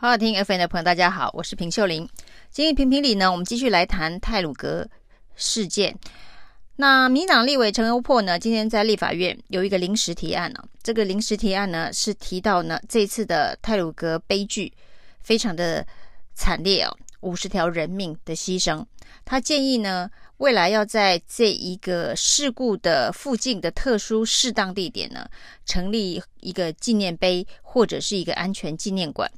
[0.00, 2.08] 好好听 FM 的朋友，大家好，我是平秀玲。
[2.52, 4.88] 今天评评理呢，我们继续来谈泰鲁格
[5.34, 5.92] 事件。
[6.76, 14.72] 那民党立委陈欧珀呢，今天在立法院有一个临时提案呢、这个临时提案呢，是提到呢这次的泰鲁格悲剧
[15.18, 15.84] 非常的
[16.32, 18.86] 惨烈哦，五十条人命的牺牲。
[19.24, 25.28] 他建议呢，未来要在这一个事故的附近的特殊适当地点呢，
[25.66, 29.28] 成立一个纪念碑或者是一个安全纪念馆。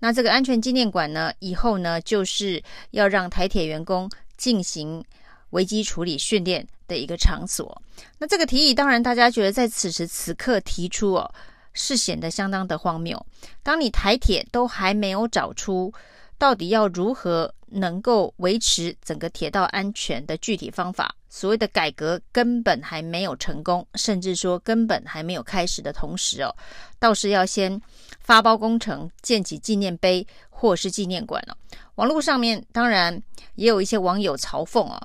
[0.00, 2.62] 那这个安全纪念馆呢，以后呢，就是
[2.92, 5.04] 要让台铁员工进行
[5.50, 7.82] 危机处理训练的一个场所。
[8.18, 11.34] 那这个提议，当然大家觉得在此时此刻提出哦，
[11.72, 13.24] 是显得相当的荒谬。
[13.62, 15.92] 当你台铁都还没有找出
[16.38, 26.54] 到底要如何能够维持整个铁道安全的具体方法，所谓的改革根本还没有成功，甚至说根本还没有开始的同时哦，
[26.98, 27.80] 倒是要先。
[28.20, 31.56] 发包工程，建起纪念碑或是纪念馆了。
[31.94, 33.22] 网络上面当然
[33.54, 35.00] 也有一些网友嘲讽哦，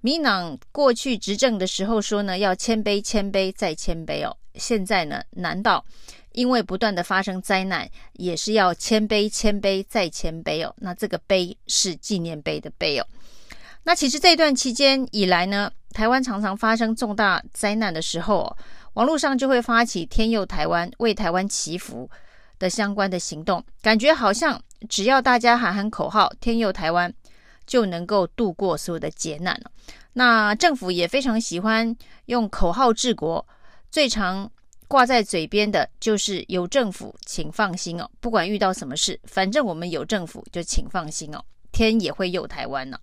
[0.00, 4.36] 民党过去执政的时候说呢，要谦卑、谦卑再谦卑哦。
[4.56, 5.84] 现在呢，难道
[6.32, 10.74] 因为不断的发生灾难，也是要谦卑、谦卑再谦卑哦？
[10.78, 13.06] 那这个碑是纪念碑的碑哦。
[13.86, 18.54] 那其实这段期间以来呢，台湾常常发生重大灾难的时候，
[18.94, 22.10] 网络上就会发起天佑台湾、为台湾祈福。
[22.58, 27.12] 的相关的行动，感觉好像只要大家喊喊口号“天佑台湾”，
[27.66, 29.70] 就能够度过所有的劫难了。
[30.14, 33.46] 那政府也非常喜欢用口号治国，
[33.90, 34.50] 最常
[34.88, 38.10] 挂在嘴边的就是“有政府，请放心哦”。
[38.20, 41.44] 不管遇到什么事，反正我们有政府，就请放心哦。
[41.76, 42.98] 天也会佑台湾呢。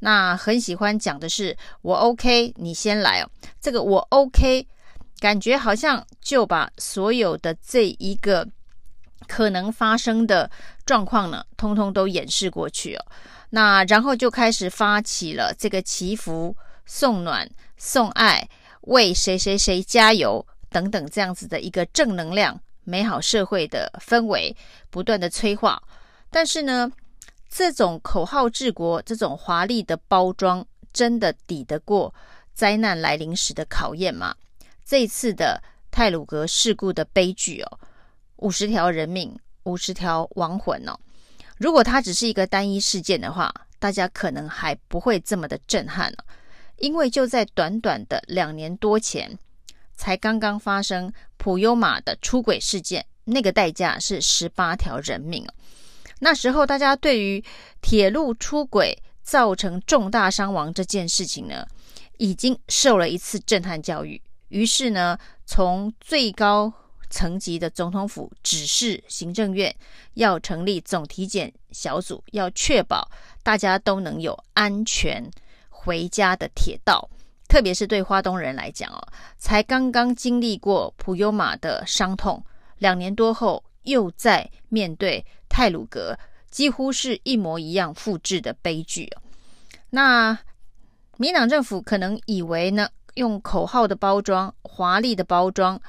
[0.00, 3.30] 那很喜欢讲的是“我 OK，你先来哦”。
[3.62, 4.66] 这个“我 OK”，
[5.20, 8.48] 感觉好像就把所有的这一个。
[9.26, 10.48] 可能发生的
[10.84, 13.04] 状况呢，通通都演示过去哦。
[13.50, 16.54] 那然后就开始发起了这个祈福、
[16.84, 18.48] 送暖、送爱、
[18.82, 24.54] 为谁谁谁加油等等这样子的一个正能量、美好社会的氛围，
[24.90, 25.82] 不断的催化。
[26.30, 26.88] 但是呢，
[27.48, 32.14] 这种口号治国、这种华丽的包装，真的抵得过
[32.52, 34.34] 灾难来临时的考验吗？
[34.84, 37.80] 这次的泰鲁格事故的悲剧哦。
[38.36, 40.98] 五十条人命，五十条亡魂哦。
[41.56, 46.18] 如果它只是一个单一事件的话，大家可能还不会这么的震撼呢。
[46.76, 49.38] 因为就在短短的两年多前，
[49.94, 55.54] 才刚刚发生普悠玛的出轨事件，那个代价是十八条人命哦。
[56.18, 57.42] 那时候大家对于
[57.80, 61.66] 铁路出轨造成重大伤亡这件事情呢，
[62.18, 64.20] 已经受了一次震撼教育。
[64.48, 66.72] 于是呢，从最高
[67.10, 69.74] 层级的总统府指示行政院
[70.14, 73.10] 要成立总体检小组，要确保
[73.42, 75.28] 大家都能有安全
[75.68, 77.08] 回家的铁道。
[77.48, 79.06] 特别是对花东人来讲哦，
[79.38, 82.42] 才刚刚经历过普悠玛的伤痛，
[82.78, 85.24] 两年多后又在面对
[85.56, 86.18] 泰鲁格，
[86.50, 89.10] 几乎是一模一样复制的悲剧。
[89.88, 90.38] 那
[91.16, 95.80] 民党政府可能以为呢，用口号的包装，华丽的包装。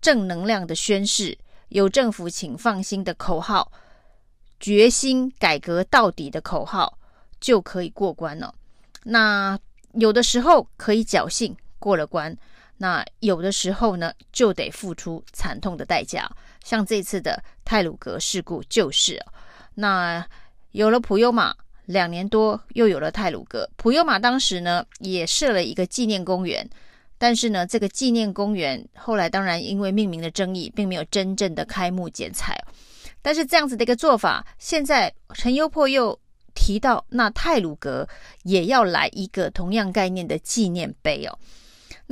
[0.00, 1.38] 正能量的宣誓，
[1.68, 3.70] 有政府请放心的口号，
[4.58, 6.98] 决心改革到底的口号
[7.40, 8.52] 就可以过关了。
[9.04, 9.56] 那
[9.92, 12.36] 有的时候可以侥幸过了关，
[12.78, 16.28] 那有的时候呢就得付出惨痛的代价。
[16.62, 19.22] 像这次的泰鲁格事故就是。
[19.74, 20.26] 那
[20.72, 21.54] 有了普悠玛
[21.86, 23.68] 两年多，又有了泰鲁格。
[23.76, 26.68] 普悠玛当时呢也设了一个纪念公园。
[27.18, 32.60] 但是呢，这个纪念公园后来当然因为命名的争议，并没有真正的开幕剪彩。
[33.22, 36.18] 但是这样子的一个做法，现在陈优珀又
[36.52, 38.08] 提到，那泰鲁格
[38.42, 41.38] 也要来一个同样概念的纪念碑哦。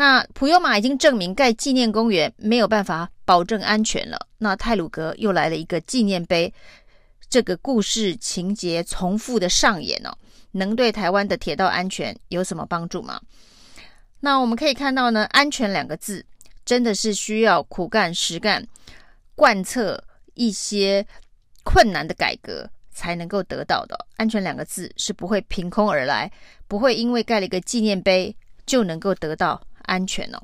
[0.01, 6.51] 那普悠玛已经证明盖纪念公园没有办法保证安全了，那泰鲁阁又来了一个纪念碑，
[7.29, 10.11] 这个故事情节重复的上演哦，
[10.53, 13.21] 能对台湾的铁道安全有什么帮助吗？
[14.21, 16.25] 那我们可以看到呢，安全两个字
[16.65, 18.67] 真的是需要苦干实干，
[19.35, 21.07] 贯彻一些
[21.63, 24.07] 困难的改革才能够得到的。
[24.17, 26.33] 安全两个字是不会凭空而来，
[26.67, 29.61] 不会因为盖了一个纪念碑就能够得到
[29.91, 30.41] 安全哦。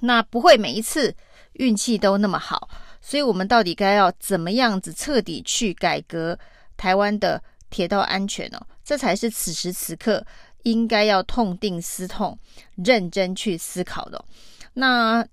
[0.00, 1.14] 那不会每一次
[1.54, 2.68] 运气都那么好，
[3.00, 6.38] 所以我们到底该要怎么样子彻底去改革
[6.76, 8.60] 台湾的铁道安全哦？
[8.84, 10.24] 这才是此时此刻。
[10.64, 12.36] 应该要痛定思痛，
[12.74, 14.22] 认真去思考的。
[14.74, 15.24] 那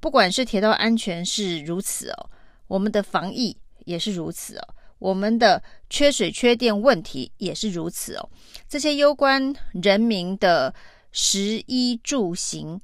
[0.00, 2.30] 不管是铁道安全是如此哦，
[2.68, 3.54] 我们的防疫
[3.84, 4.68] 也是如此哦。
[5.00, 5.60] 我们的
[5.90, 8.30] 缺水缺电问题也是如此哦。
[8.68, 10.72] 这些攸关人民的
[11.12, 12.80] 食衣住行，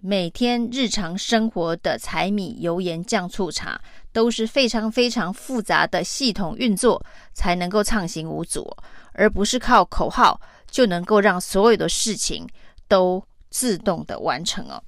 [0.00, 7.04] 每天日常生活的柴米油盐酱醋茶，都是非常非常复杂的系统运作
[7.34, 8.74] 才能够畅行无阻，
[9.12, 10.40] 而不是靠口号
[10.70, 12.46] 就能够让所有的事情
[12.88, 14.82] 都自动的完成哦。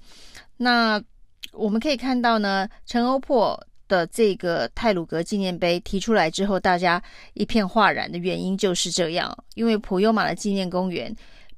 [0.57, 1.01] 那
[1.53, 7.01] 我们可以看到呢，陈欧珀的这个泰鲁格纪念碑提出来之后，大家
[7.35, 11.15] 一片哗然的原因就是这样，因为普悠玛的纪念公园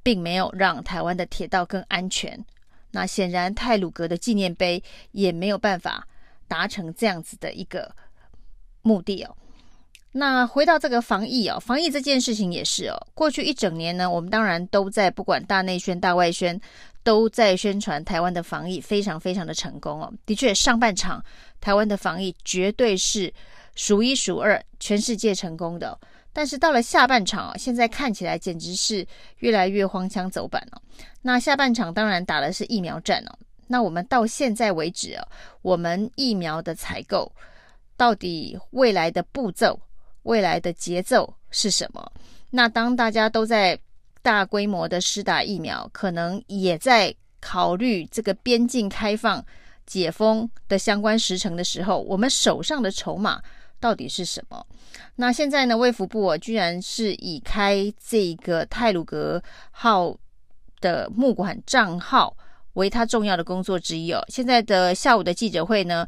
[0.07, 2.39] 并没有让台湾的铁道更安全。
[2.93, 4.81] 那显然，泰鲁格的纪念碑
[5.11, 6.07] 也没有办法
[6.47, 7.93] 达成这样子的一个
[8.83, 9.37] 目的哦。
[10.13, 12.95] 那回到这个防疫哦，防疫这件事情也是哦。
[13.15, 16.61] 过去一整年呢，我们当然都在不管大内宣、大外宣，
[17.03, 20.13] 都在宣传台湾的防疫非常非常的成功哦。
[20.25, 21.21] 的确，上半场
[21.61, 23.35] 台湾的防疫绝对是
[23.75, 25.99] 数一数二，全世界成功的。
[26.37, 29.07] 但是到了下半场啊，现在看起来简直是
[29.39, 30.83] 越来越荒腔走板了。
[31.23, 33.39] 那下半场当然打的是疫苗战哦。
[33.67, 35.27] 那我们到现在为止啊，
[35.63, 37.33] 我们疫苗的采购
[37.97, 39.81] 到底未来的步骤、
[40.25, 42.13] 未来的节奏是什么？
[42.51, 43.79] 那当大家都在
[44.21, 49.43] 大规模的施打疫苗，可能也在考虑这个边境开放、
[49.87, 53.41] 解封的相关时程的时候，我们手上的筹码
[53.79, 54.67] 到底是什么？
[55.17, 55.77] 那现在呢？
[55.77, 60.17] 卫福部啊，居然是以开这个泰鲁格号
[60.81, 62.37] 的募款账号
[62.75, 64.23] 为他重要的工作之一哦。
[64.29, 66.07] 现在的下午的记者会呢，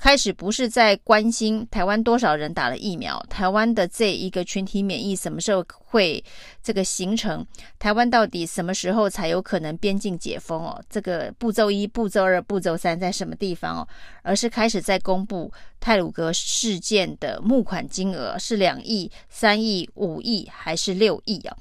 [0.00, 6.24] 开始不是在关心台湾多少人打了疫苗，台湾的这一个群体免疫什么时候会
[6.62, 7.46] 这个形成？
[7.78, 10.82] 台湾到底什么时候才有可能边境解封哦？
[10.88, 13.88] 这个步骤一、步骤二、步骤三在什么地方哦？
[14.22, 21.54] 而是开始在公布泰鲁格事件的募款金额是两亿、三亿、五亿还是六亿啊？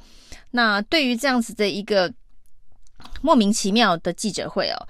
[0.51, 2.09] 那对于这样子的一个
[3.21, 4.87] 莫名其妙的记者会哦。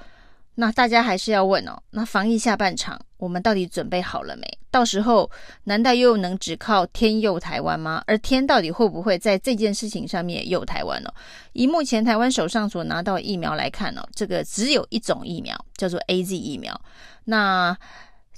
[0.56, 4.46] 那大家还是要问哦，那防疫下半场我们到底准备好了没？
[4.70, 5.30] 到时候
[5.64, 8.04] 难道又能只靠天佑台湾吗？
[8.06, 11.10] 而天到底会不会在这件事情上面佑台湾呢？
[11.54, 16.80] 以目前台湾手上所拿到疫苗来看呢，这个只有一种疫苗叫做 AZ 疫苗。
[17.24, 17.76] 那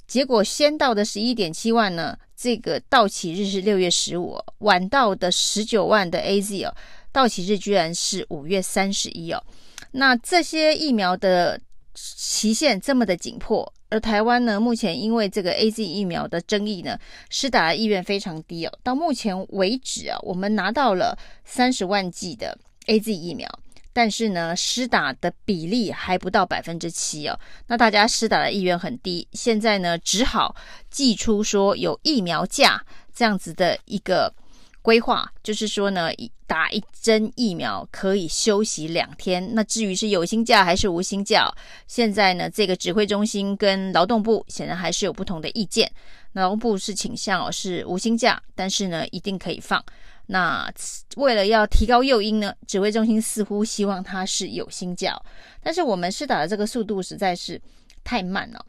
[0.06, 6.74] 结果先到的十一点七万呢，这个到期日是六月十五，晚到的十九万的 AZ 哦，
[7.10, 9.42] 到期日居然是五月三十一哦。
[9.90, 11.60] 那这些疫苗的。
[11.94, 16.98] 期限这么的紧迫，而台湾呢，目前因为这个 AZ 疫苗的争议呢，
[17.28, 18.78] 施打的意愿非常低哦。
[18.82, 23.48] 到目前为止啊，我们拿到了三十万剂的 AZ 疫苗，
[23.92, 27.38] 但是呢，施打的比例还不到百分之七哦。
[27.66, 30.56] 那大家施打的意愿很低，现在呢，只好
[30.90, 32.84] 寄出说有疫苗价
[33.14, 34.34] 这样子的一个。
[34.82, 36.10] 规划就是说呢，
[36.46, 39.54] 打一针疫苗可以休息两天。
[39.54, 41.50] 那至于是有薪假还是无薪假，
[41.86, 45.90] 现在呢，这个指挥中心跟劳动部显然还是有不同的意见。
[46.32, 49.82] 劳动部是倾向是无薪假，但是呢，一定可以放。
[50.26, 50.72] 那
[51.16, 55.20] 为了要提高诱因呢，指挥中心似乎希望它是有薪假，
[55.62, 57.60] 但是我们施打的这个速度实在是
[58.02, 58.64] 太慢了。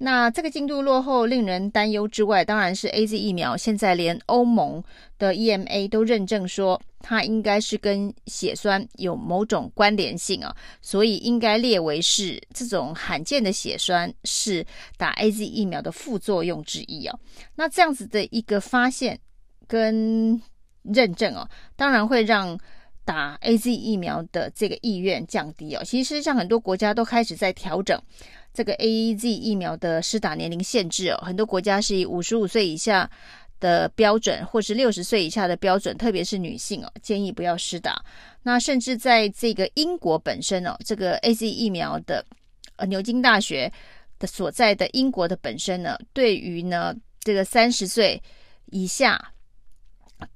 [0.00, 4.82] 那这个进度落后令人担忧之外，当然是 AZ 疫苗现在连欧盟
[5.18, 14.64] 的 EMA 都认证说它应该是跟血栓有某种关联性啊，所以应该列为是这种罕见的血栓是
[14.96, 17.18] 打 AZ 疫苗的副作用之一啊。
[17.56, 19.18] 那这样子的一个发现
[19.66, 20.40] 跟
[20.82, 22.56] 认证哦，当然会让
[23.08, 25.82] 打 AZ 疫苗的这个意愿降低哦。
[25.82, 27.98] 其实像很多国家都开始在调整。
[28.52, 33.08] 这个 AZ 疫苗的施打年龄限制哦，很多国家是以五十五岁以下
[33.60, 38.04] 的标准，或是六十岁以下的标准，特别是女性哦，建议不要施打。
[38.42, 42.24] 那甚至在这个英国本身哦，这个 AZ 疫苗的
[42.76, 43.72] 呃牛津大学
[44.18, 48.20] 的所在的英国的本身呢，对于呢这个三十岁
[48.72, 49.32] 以下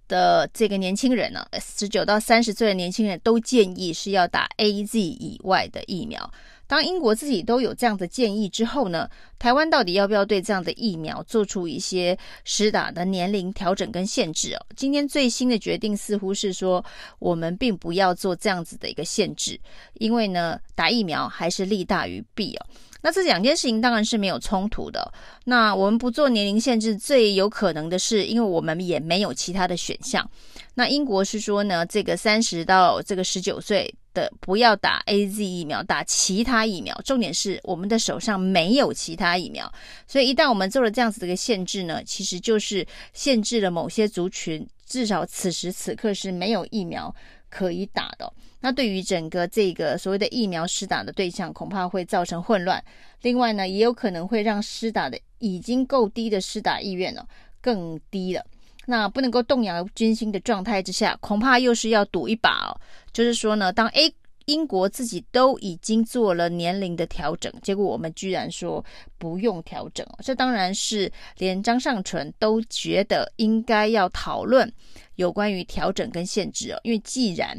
[0.08, 6.30] 的这个年轻人呢，十九到三十岁的年轻人都建议是要打 AZ 以外的疫苗。
[6.72, 9.06] 当英国自己都有这样的建议之后呢，
[9.38, 14.66] 台湾到底要不要对这样的疫苗做出一些施打的年龄调整跟限制哦？
[14.74, 16.82] 今天最新的决定似乎是说，
[17.18, 19.60] 我们并不要做这样子的一个限制，
[19.98, 22.66] 因为呢，打疫苗还是利大于弊哦。
[23.02, 25.12] 那这两件事情当然是没有冲突的。
[25.44, 30.26] 那我们不做年龄限制，最有可能的是，因为我们也没有其他的选项。
[30.72, 36.98] 那英国是说呢，这个三十到这个十九岁的不要打 AZ 疫苗，打其他疫苗。
[37.04, 39.72] 重点是我们的手上没有其他疫苗，
[40.06, 47.14] 所以一旦我们做了这样子的一个限制呢，其实就是限制了某些族群，至少此时此刻是没有疫苗
[47.48, 48.32] 可以打的。
[48.60, 52.82] 那对于整个这个所谓的疫苗施打的对象，恐怕会造成混乱。
[53.22, 57.26] 另外呢，也有可能会让施打的已经够低的施打意愿呢
[57.60, 58.44] 更低了。
[58.86, 62.74] 那不能够动摇军心的状态之下，恐怕又是要赌一把哦。
[63.12, 64.12] 就是说呢，当 A
[64.46, 68.84] 英国自己都已经做了年龄的调整，结果我们居然说
[69.18, 74.70] 不用调整哦，这当然是连张尚淳都觉得应该要讨论
[75.14, 76.80] 有关于调整跟限制哦。
[76.82, 77.56] 因为既然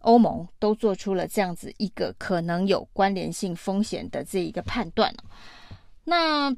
[0.00, 5.14] 欧盟都做出了这样子一个可能有关联性风险的这一个判断，
[6.04, 6.56] 那。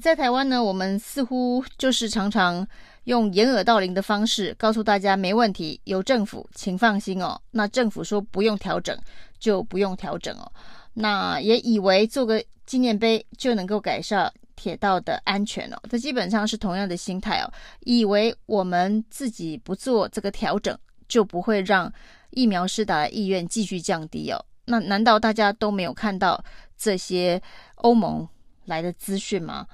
[0.00, 2.66] 在台湾呢，我们似乎就是常常
[3.04, 7.40] 用掩耳盗铃的方式告诉大家没问题，有政府，请放心哦。
[7.52, 8.98] 那政府说不用调整，
[9.38, 10.50] 就不用调整哦。
[10.92, 15.76] 那也以为做个纪念碑就能够改善铁道的安全哦。
[15.88, 20.76] 这基本上是同样的心态哦，以为我们自己不做这个调整，
[21.08, 21.92] 就不会让
[22.30, 24.44] 疫苗施打的意愿继续降低哦。
[24.64, 26.42] 那难道大家都没有看到
[26.76, 27.40] 这些
[27.76, 28.26] 欧盟
[28.64, 29.66] 来的资讯吗？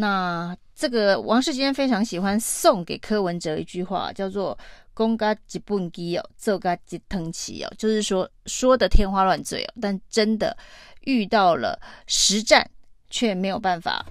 [0.00, 4.58] 那这个王世坚非常喜欢送给柯文哲一句话，叫做
[4.94, 10.56] “公家一本机哦，奏家一腾起哦”，就是说说的天花乱坠哦，但真的
[11.02, 12.66] 遇到了实战，
[13.10, 14.06] 却没有办法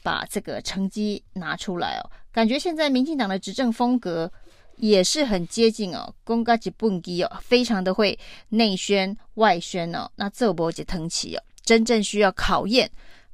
[0.00, 2.10] 把这个成绩拿出来哦。
[2.30, 4.30] 感觉现在民进党的执政风格
[4.76, 8.16] 也是很接近哦，“公家一本机哦”，非常的会
[8.50, 10.08] 内宣外宣哦。
[10.14, 12.88] 那做不一腾起哦，真正需要考验，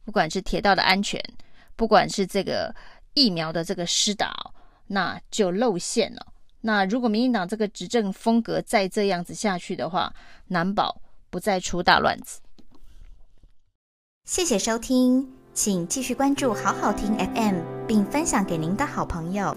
[0.07, 1.23] 不管是铁道的安全。
[1.79, 2.75] 不管是这个
[3.15, 4.35] 疫苗的这个施打，
[4.89, 6.27] 那就露馅了。
[6.63, 10.13] 那如果民进党这个执政风格再这样子下去的话，
[10.49, 12.41] 难保不再出大乱子。
[14.25, 19.57] 谢谢收听，请继续关注好好听 FM，并分享给您的好朋友。